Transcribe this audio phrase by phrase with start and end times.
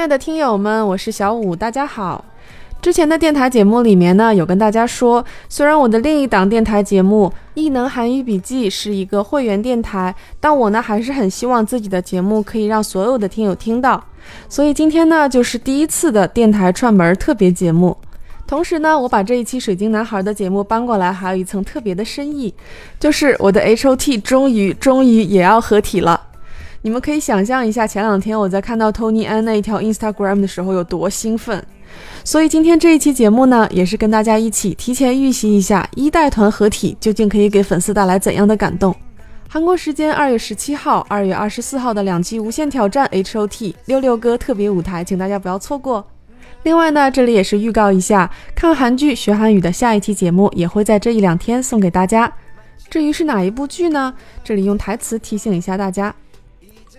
[0.00, 2.24] 亲爱的听友们，我是小五，大家好。
[2.80, 14.02] 之前的电台节目里面呢，有跟大家说，虽然我的另一档电台节目《异能韩语笔记》是一个会员电台，但我呢还是很希望自己的节目可以让所有的听友听到。
[14.48, 17.94] 所以今天呢，就是第一次的电台串门特别节目。
[18.46, 22.54] 同时呢，我把这一期水晶男孩的节目搬过来，还有一层特别的深意，
[22.98, 26.28] 就是我的 H O T 终于终于也要合体了。
[26.82, 31.62] 你们可以想象一下，前两天我在看到 Tony An 那一条 Instagram 的时候有多兴奋。
[32.24, 38.94] 所以今天这一期节目呢，也是跟大家一起提前预习一下一代团合体究竟可以给粉丝带来怎样的感动。
[39.46, 46.06] 韩国时间二月十七号、二月二十四号的两期《无限挑战》H O T 六六哥特别舞台，请大家不要错过。
[46.62, 52.32] 另外呢，这里也是预告一下，看韩剧学韩语的下一期节目也会在这一两天送给大家。
[52.88, 54.14] 至于是哪一部剧呢？
[54.42, 56.14] 这里用台词提醒一下大家。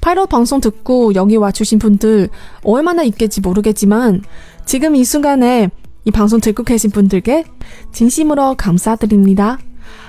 [0.00, 2.28] 파일럿 방송 듣고 여기 와주신 분들
[2.62, 4.22] 얼마나 있겠지 모르겠지만
[4.64, 5.70] 지금 이 순간에
[6.04, 7.44] 이 방송 듣고 계신 분들께
[7.92, 9.58] 진심으로 감사드립니다.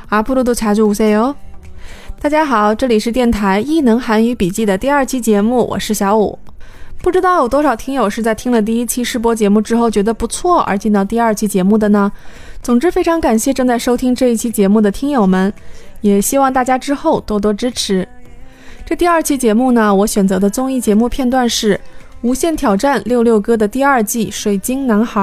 [0.09, 1.35] 앞으로도 자주 오세요.
[2.19, 6.37] 大家好，这里是电台异能韩语笔记的第二期节目，我是小五。
[6.99, 12.11] 不知道有多少听友是在听了第一期试播节目之后觉得不错而进到第二期节目的呢？
[12.63, 15.53] 总之，非常感谢正在收听这一期节目的听友们，
[16.01, 18.07] 也希望大家之后多多支持。
[18.92, 21.76] 这第二期节目呢，我选择的综艺节目片段是
[22.20, 25.22] 《无限挑战六六哥》的第二季《水晶男孩》。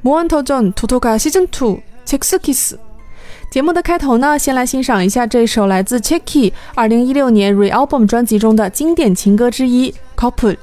[0.00, 2.76] 魔王头阵图图卡 Season Two Check Kiss
[3.50, 10.54] 节目的开头呢，先来欣赏一下这首来自 Checky 二零一六年 Re-album 专辑中的经典情歌之一《Couple》。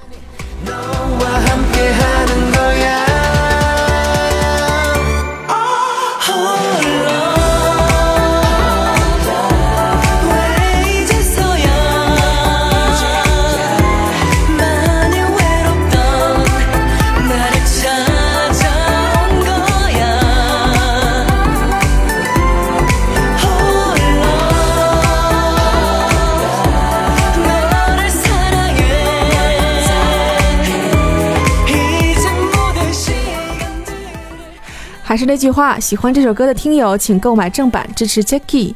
[35.21, 38.73] 是那句话，喜欢这首歌的听友，请购买正版支持 Jackie。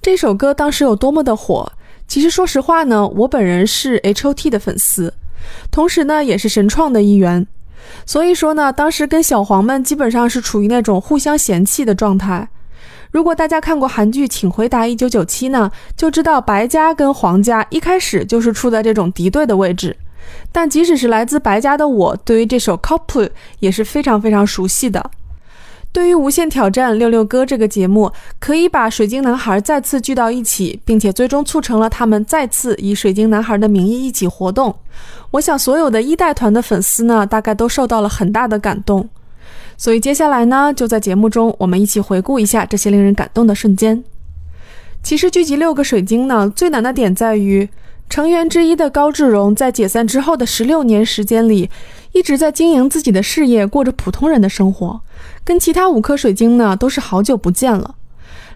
[0.00, 1.72] 这首歌当时有多么的火？
[2.08, 5.14] 其实说实话呢，我本人是 H.O.T 的粉丝，
[5.70, 7.46] 同时呢也是神创的一员。
[8.04, 12.48] 所以说呢，当时跟小黄们基本上是处于那种互相嫌弃的状态。
[13.12, 19.96] 如果大家看过韩剧《请回答一九九七》呢，就知道白家跟黄家一开始就是处在这种敌对的位置。
[20.50, 23.30] 但即使是来自白家的我，对于这首 Couple
[23.60, 25.08] 也是非常非常熟悉的。
[25.92, 34.74] 对于《无限挑战六六哥》这个节目，可以把水晶男孩再次聚到一起，并且最终促成了他们再次以水晶男孩的名义一起活动。
[35.32, 39.06] 我想，所有的一代团的粉丝呢，大概都受到了很大的感动。
[39.76, 44.02] 所以接下来呢，就在节目中，我们一起回顾一下这些令人感动的瞬间。
[45.02, 47.68] 其实聚集六个水晶呢，最难的点在于
[48.08, 51.68] 成员之一的高志荣在解散之后的十六年时间里，
[52.12, 55.00] 一直在经营自己的事业，过着普通人的生活。
[55.43, 57.95] 跟其他五颗水晶呢，都是好久不见了。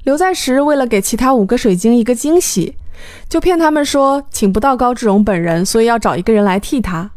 [0.04, 2.76] 刘在石为了给其他五个水晶一个惊喜，
[3.30, 7.12] 就骗他们说请不到高志荣本人，所以要找一个人来替他。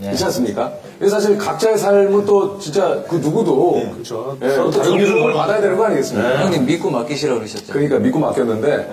[0.00, 0.72] 그렇지 않습니까?
[0.98, 4.36] 그래서 사실 각자의 삶은 또 진짜 그 누구도 네, 그렇죠.
[4.42, 6.28] 예, 서로 또 다른 존중을 받아야 되는 거 아니겠습니까?
[6.28, 6.36] 네.
[6.44, 7.72] 형님 믿고 맡기시라 그러셨죠.
[7.72, 8.90] 그러니까 믿고 맡겼는데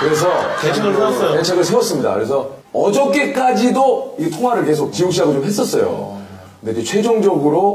[0.00, 0.28] 그래서
[0.60, 1.36] 대책을 세웠어요.
[1.36, 2.14] 대책을 세웠습니다.
[2.14, 6.18] 그래서 어저께까지도 이 통화를 계속 지웅 씨하고 좀 했었어요.
[6.60, 7.74] 근데 이제 최종적으로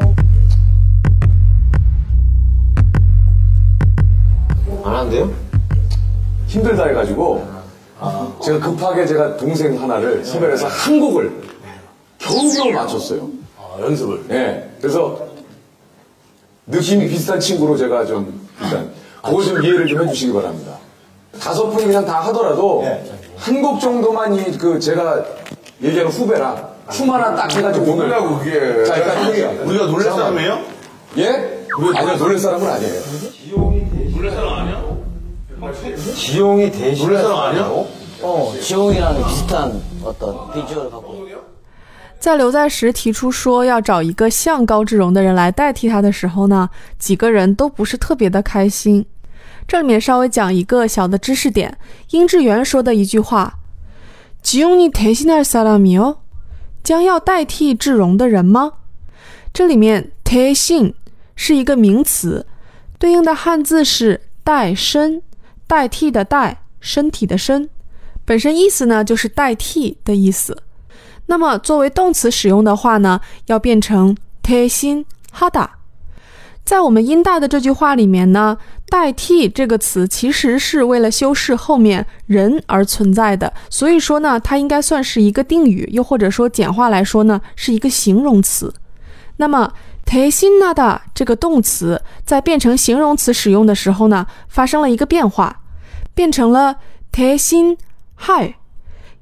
[4.84, 5.30] 안 한대요?
[6.48, 7.46] 힘들다 해가지고
[8.44, 11.48] 제가 급하게 제가 동생 하나를 섭외해서 한 곡을
[12.28, 13.30] 겨우겨우 맞췄어요.
[13.58, 14.26] 아, 연습을.
[14.32, 14.70] 예.
[14.82, 15.20] 그래서
[16.68, 18.92] 느낌이 비슷한 친구로 제가 좀 일단
[19.24, 20.74] 그거 좀 이해를 좀 해주시기 바랍니다.
[21.40, 23.04] 다섯 분이 그냥 다 하더라도 네.
[23.38, 25.24] 한곡 정도만 이 그 제가
[25.82, 28.86] 얘기하는 후배랑 춤 하나 딱 해가지고 오늘 누구냐고 그게.
[28.86, 29.64] 자 일단 형이요.
[29.68, 30.60] 우리가 놀랄 사람이에요?
[31.18, 31.58] 예?
[31.96, 33.02] 아니요, 놀랄 사람은 아니에요.
[36.16, 37.72] 지용이 대신 놀랄 사람 아니야?
[38.22, 41.07] 어, 지용이랑 비슷한 어떤 비주얼을 갖고.
[42.27, 49.05] 在刘在石提出说要找一个像高志荣的人来代替他的时候呢，几个人都不是特别的开心。
[49.67, 51.79] 这里面稍微讲一个小的知识点，
[52.11, 53.53] 殷志源说的一句话：“
[54.43, 56.17] 지용이대신할사람이 요，
[56.83, 58.73] 将要代替志荣的人吗？”
[59.53, 60.95] 这里面대신
[61.37, 62.47] 是一个名词，
[62.99, 65.23] 对应的汉字是代身，
[65.67, 67.69] 代替的代，身体的身，
[68.25, 70.63] 本身意思呢就是代替的意思。
[71.28, 75.76] 那么作为动词使用的话呢，要变成贴心哈达。
[76.64, 78.58] 在我们音大的这句话里面呢，
[78.90, 88.74] 代替这个词其实是为了修饰后面人而存在的，所以说呢，它应该算是一个定语，又或者说简化来说呢，是一个形容词。
[89.38, 89.72] 那么
[90.04, 95.62] 贴心那的这个动词在变成形容词使用的时候呢，发生了一个变化，
[96.14, 96.78] 变成了
[97.14, 97.78] 贴心
[98.16, 98.56] 嗨，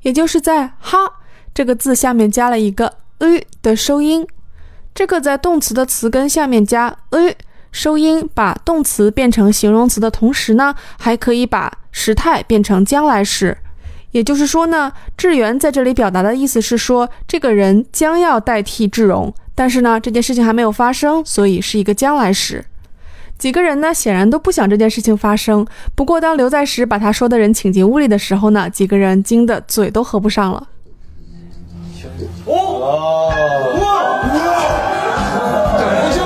[0.01, 1.11] 也就是在哈。
[1.55, 4.27] 这个字下面加了一个 u 的收音，
[4.93, 7.33] 这个在动词的词根下面加 u
[7.71, 13.57] 收音，把动词变成形容词的同时呢，还可以把时态变成将来时。
[14.11, 22.65] 也就是说呢，志源在这里表达的意思是说，这个人将要代替志荣，但是呢，这件事情还没有发生，所以是一个将来时。
[23.37, 25.65] 几个人呢，显然都不想这件事情发生。
[25.95, 30.67] 不过，当刘在石把他说的人请进屋里的时候呢，几个人惊得嘴都合不上了。
[32.85, 32.91] 哇
[33.81, 33.85] 哇
[35.77, 36.17] 长得不像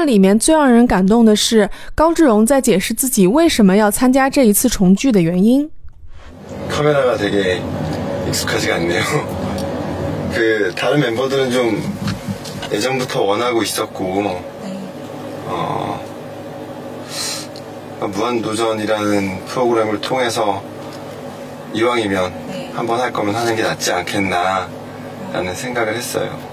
[0.00, 5.70] 段里面最让人感动的是高志荣在解释自己为什么要参加这一次重聚的原因。
[6.70, 7.60] 카메라가 되게
[8.26, 9.02] 익숙하지가 않네요.
[10.32, 11.82] 그 다른 멤버들은 좀
[12.72, 14.40] 예전부터 원하고 있었고
[15.44, 16.00] 어,
[18.00, 20.62] 무한도전이라는 프로그램을 통해서
[21.74, 26.49] 이왕이면 한번 할 거면 하는 게 낫지 않겠나라는 생각을 했어요.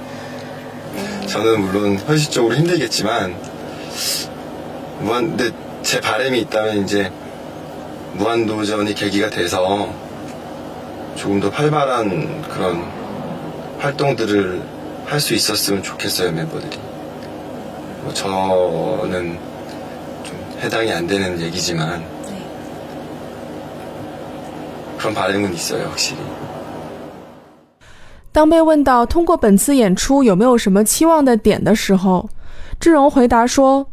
[1.26, 3.36] 저는 물론 현실적으로 힘들겠지만
[5.00, 5.50] 무한 근데
[5.82, 7.10] 제 바람이 있다면 이제
[8.14, 9.92] 무한도전이 계기가 돼서
[11.16, 12.82] 조금 더 활발한 그런
[13.78, 16.78] 활동들을 할 수 있었으면 좋겠어요 멤버들이.
[18.02, 19.38] 뭐 저는
[20.22, 22.04] 좀 해당이 안 되는 얘기지만
[24.98, 26.18] 그런 바람은 있어요 확실히
[28.37, 32.27] 当被问到通过本次演出有没有什么期望的点的时候，
[32.79, 33.87] 志荣回答说：“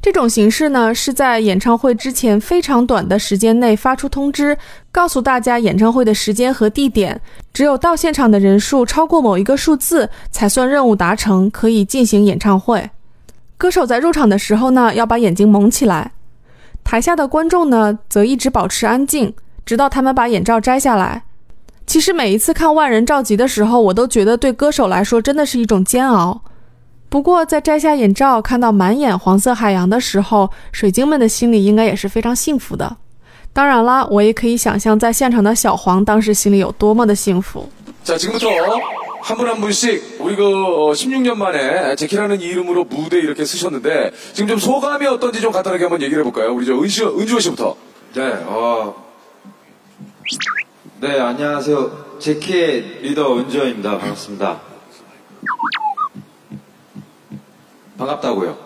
[0.00, 4.56] 这种形式呢，是在演唱会之前非常短的时间内发出通知，
[4.92, 7.20] 告诉大家演唱会的时间和地点。
[7.52, 12.90] 只有到现场的人数超过某一个数字，才算任务达成，可以进行演唱会。
[13.56, 16.12] 歌手在入场的时候呢，要把眼睛蒙起来。
[16.84, 19.34] 台下的观众呢，则一直保持安静，
[19.66, 21.24] 直到他们把眼罩摘下来。
[21.86, 26.42] 其实每一次看万人召集的时候，我都觉得对歌手来说真的是一种煎熬。
[27.09, 32.97] 不过在摘下眼罩，看到满眼黄色海洋的时候，水晶们的心里应该也是非常幸福的。
[33.53, 37.69] 当然啦，我也可以想象在现场的小黄当时心里有多么的幸福。
[38.03, 38.49] 자, 지금부터
[39.21, 44.57] 한 분 한 분씩 우리 그 16년 만에 제키라는 이름으로 무대 이렇게 쓰셨는데 지금 좀
[44.57, 46.53] 소감이 어떤지 좀 간단하게 한번 얘기를 해볼까요?
[46.53, 47.77] 우리 저 은시, 은주원 씨부터.
[48.15, 48.95] 네, 어.
[50.99, 52.17] 네, 안녕하세요.
[52.19, 53.97] 제키의 리더 은주원입니다.
[53.99, 54.66] 반갑습니다.
[58.08, 58.56] 반갑다고요.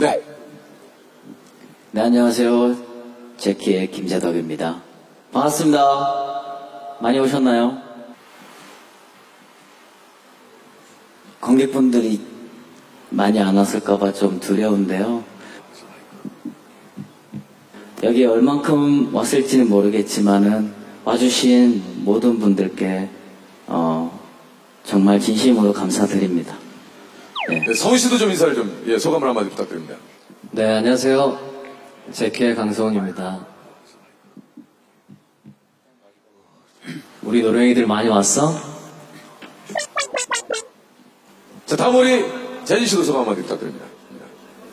[0.00, 0.24] 네.
[1.92, 2.76] 네, 안녕하세요.
[3.36, 4.82] 제키의 김재덕입니다.
[5.32, 6.96] 반갑습니다.
[7.00, 7.80] 많이 오셨나요?
[11.40, 12.20] 관객분들이
[13.10, 15.22] 많이 안 왔을까봐 좀 두려운데요.
[18.02, 20.72] 여기 얼만큼 왔을지는 모르겠지만은
[21.04, 23.08] 와주신 모든 분들께
[23.68, 24.20] 어,
[24.82, 26.67] 정말 진심으로 감사드립니다.
[27.48, 27.64] 네.
[27.66, 29.96] 네, 성희 씨도 좀 인사를 좀, 예, 소감을 한마디 부탁드립니다.
[30.50, 31.38] 네, 안녕하세요.
[32.12, 33.46] 제키의 강성훈입니다.
[37.22, 38.52] 우리 노랭이들 많이 왔어?
[41.64, 42.24] 자, 다음 우리
[42.64, 43.86] 재진 씨도 소감 한마디 부탁드립니다.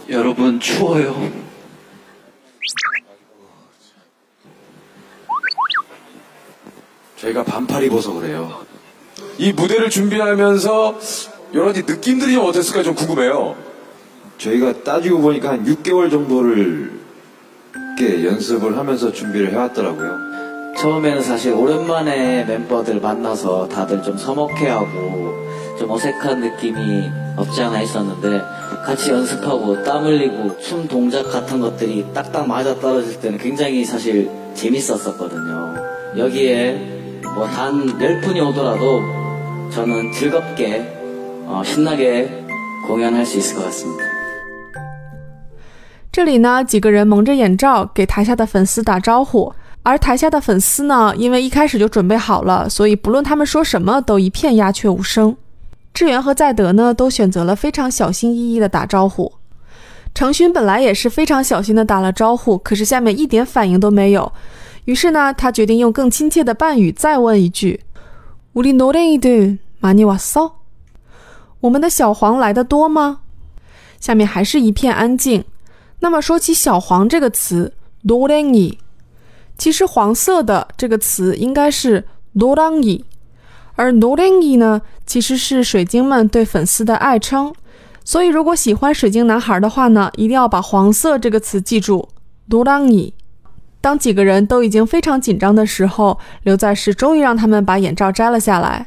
[0.09, 1.31] 여러분, 추워요.
[7.17, 8.65] 저희가 반팔 입어서 그래요.
[9.37, 10.99] 이 무대를 준비하면서
[11.55, 13.55] 여러 가지 느낌들이 좀 어땠을까 좀 궁금해요.
[14.37, 16.91] 저희가 따지고 보니까 한 6개월 정도를
[17.97, 20.25] 이렇게 연습을 하면서 준비를 해왔더라고요.
[20.77, 25.33] 처음에는 사실 오랜만에 멤버들 만나서 다들 좀 서먹해하고
[25.79, 28.41] 좀 어색한 느낌이 없지 않아 있었는데
[28.85, 35.75] 같이 연습하고 땀 흘리고 춤 동작 같은 것들이 딱딱 맞아 떨어질 때는 굉장히 사실 재밌었었거든요.
[36.17, 39.01] 여기에 뭐 단 10분이 오더라도
[39.71, 40.91] 저는 즐겁게
[41.46, 42.28] 어, 신나게
[42.86, 44.04] 공연할 수 있을 것 같습니다.
[46.12, 49.52] 这里呢，几个人蒙着眼罩给台下的粉丝打招呼，
[49.84, 55.36] 而台下的粉丝呢，因为一开始就准备好了，所以不论他们说什么，都一片鸦雀无声。
[55.94, 59.32] 志源和在德呢，都选择了非常小心翼翼的打招呼。
[60.12, 64.32] 程勋本来也是非常小心的打了招呼，可是下面一点反应都没有。
[64.86, 67.80] 于是呢，他决定用更亲切的伴语再问一句：“
[68.54, 70.52] 우리노랭이들많이왔어？”
[71.61, 73.21] 我们的小黄来的多吗？
[73.99, 75.43] 下面还是一片安静。
[75.99, 78.77] 那么说起“小黄”这个词，dorangi，
[79.57, 83.03] 其实“黄色”的这个词应该是 dorangi，
[83.75, 87.51] 而 dorangi 呢，其实是水晶们对粉丝的爱称。
[88.03, 92.07] 所以，如果喜欢水晶男孩的话呢，一定要把“黄色”这个词记住
[92.49, 93.13] dorangi。
[93.81, 98.85] 当几个人都已经非常紧张的时候，刘在石终于让他们把眼罩摘了下来。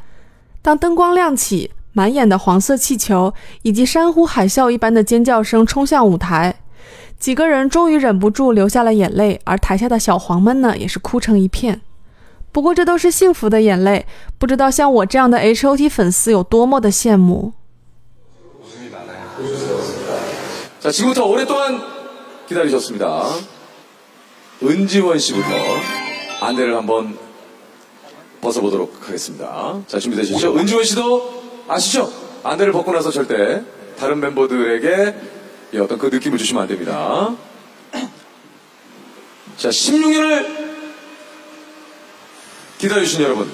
[0.61, 1.71] 当灯光亮起。
[1.98, 3.32] 满眼的黄色气球
[3.62, 6.54] 以及山呼海啸一般的尖叫声冲向舞台，
[7.18, 11.80] 几个人终于忍不住流下了眼泪，而台下的小黄们呢，也是哭成一片。
[12.52, 14.06] 不过这都是幸福的眼泪，
[14.38, 17.52] 不知道像我这样的 H.O.T 粉丝有多么的羡慕。
[20.80, 21.80] 자, 지금부터 오랫동안
[22.46, 23.24] 기다리셨습니다.
[24.62, 25.48] 은지원 씨부터
[26.40, 27.16] 안대를 한번
[28.42, 29.80] 벗어보도록 하겠습니다.
[29.86, 30.56] 자, 준비되셨죠?
[30.58, 31.37] 은지원 씨도
[31.69, 32.11] 아시죠?
[32.43, 33.63] 안대를 벗고 나서 절대
[33.97, 35.15] 다른 멤버들에게
[35.73, 37.35] 예, 어떤 그 느낌을 주시면 안 됩니다.
[39.55, 40.69] 자, 16년을
[42.79, 43.51] 기다려주신 여러분.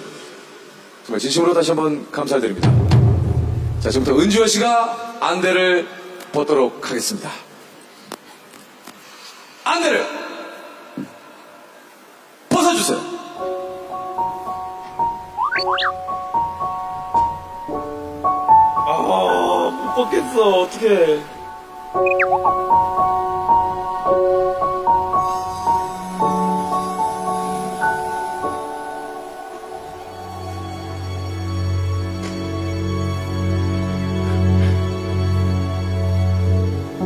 [1.03, 2.71] 정말 진심으로 다시 한번 감사드립니다.
[3.81, 5.87] 자, 지금부터 은지원 씨가 안대를
[6.31, 7.29] 벗도록 하겠습니다.
[9.63, 10.05] 안대를
[12.49, 13.15] 벗어주세요.
[19.95, 20.61] 못 벗겠어.
[20.61, 21.19] 어떡해.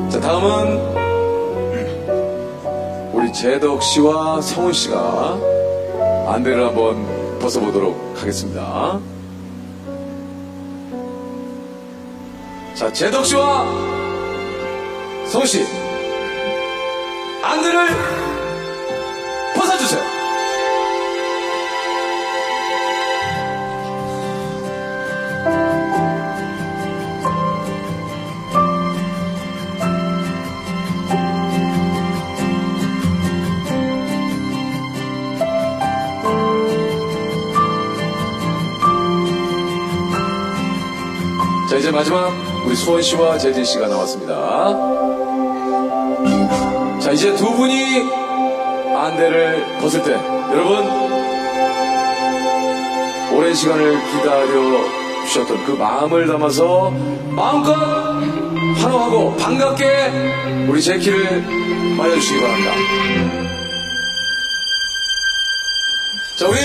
[0.10, 0.80] 자, 다음은
[3.14, 5.38] 우리 재덕 씨와 성훈 씨가
[6.28, 9.00] 안대를 한번 벗어보도록 하겠습니다.
[12.80, 13.66] 자, 제덕 씨와
[15.28, 15.66] 성우 씨,
[17.44, 17.88] 안대를
[19.54, 20.02] 벗어주세요.
[41.70, 44.34] 자, 이제 마지막 우리 수원 씨와 재진 씨가 나왔습니다.
[47.00, 48.10] 자, 이제 두 분이
[48.96, 50.12] 안대를 벗을 때,
[50.52, 50.86] 여러분,
[53.34, 56.92] 오랜 시간을 기다려 주셨던 그 마음을 담아서
[57.30, 61.42] 마음껏 환호하고 반갑게 우리 제키를
[61.96, 62.72] 맞아주시기 바랍니다.
[66.36, 66.58] 자, 우리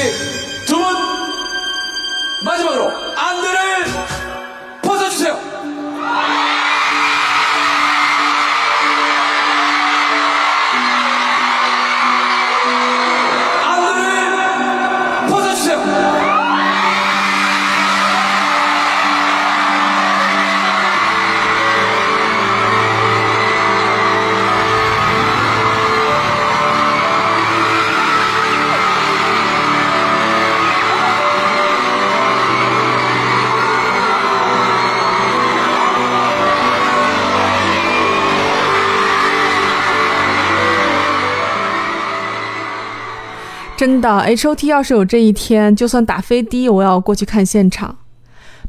[43.83, 47.95] 真的，H O T 要是有这一天，就算打飞的，我要过去看现场，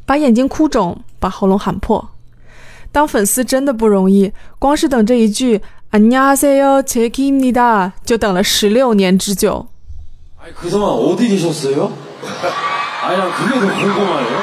[0.06, 2.10] 把眼睛哭肿，把喉咙喊破。
[2.92, 9.66] 当粉丝真的不容易，光是等这一句“안녕하세요，제키입니다”就等了十六年之久。
[10.42, 11.92] 아니, 그동안 어디 계셨어요?
[13.02, 14.38] 아니, 난 그게 더 궁금하네요.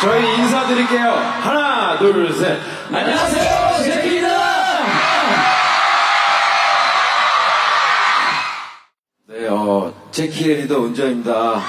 [0.00, 1.10] 저희 인사드릴게요.
[1.40, 2.58] 하나, 둘, 셋.
[2.92, 4.20] 안녕하세요, 제키
[9.55, 11.61] 어, 제키의 리더 은저입니다.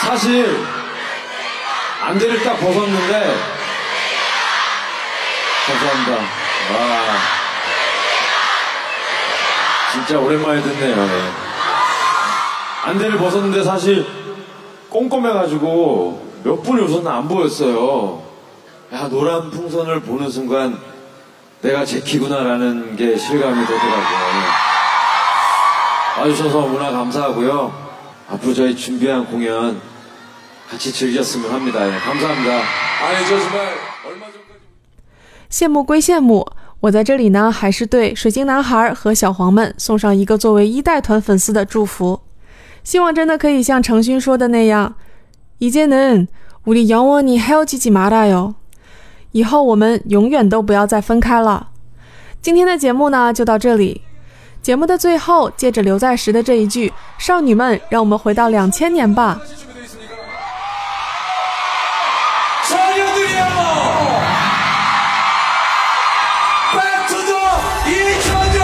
[0.00, 0.64] 사실,
[2.02, 3.36] 안대를 딱 벗었는데,
[5.66, 6.12] 감사합니다.
[6.12, 7.16] 와.
[9.92, 10.94] 진짜 오랜만에 듣네요.
[10.94, 11.30] 네.
[12.84, 14.06] 안대를 벗었는데 사실
[14.90, 18.22] 꼼꼼해가지고 몇 분이 웃었나 안 보였어요.
[18.92, 20.78] 야 노란 풍선을 보는 순간
[21.62, 24.45] 내가 제키구나라는 게 실감이 되더라고요.
[26.19, 27.73] 와주셔서 너무나 감사하고요.
[28.29, 29.81] 앞으로 저희 준비한 공연
[30.69, 31.87] 같이 즐겼으면 합니다.
[31.87, 32.53] 예, 감사합니다.
[32.53, 33.73] 아니, 저 정말
[34.05, 34.61] 얼마 전까지.
[35.49, 36.45] 羡慕归羡慕，
[36.79, 42.21] 我在这里呢，还是对水晶男孩和小黄们送上一个作为一代团粉丝的祝福。
[42.83, 44.95] 希望真的可以像程勋说的那样，
[45.59, 48.53] 이제는우리영원히헤어지지말아요。
[49.33, 51.69] 以后我们永远都不要再分开了。
[52.41, 54.01] 今天的节目呢，就到这里。
[54.65, 59.41] 节目的最后，借着刘在石的这一句：“少女们，让我们回到两千年吧。”
[62.63, 63.43] 소녀들이여!
[66.73, 67.41] Back to the
[67.87, 68.61] 2000!